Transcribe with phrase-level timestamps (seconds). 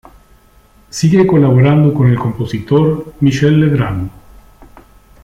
[0.89, 4.09] Sigue colaborando con el compositor Michel Legrand.